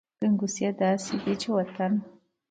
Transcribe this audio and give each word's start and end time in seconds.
ګنګوسې 0.21 0.67
داسې 0.79 1.15
دي 1.23 1.33
چې 1.41 1.47
وطن… 1.55 1.93